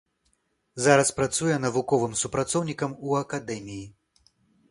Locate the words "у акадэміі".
3.09-3.85